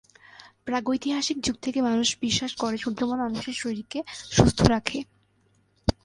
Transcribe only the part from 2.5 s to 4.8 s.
করে, সূর্যমান মানুষের শরীরকে সুস্থ্য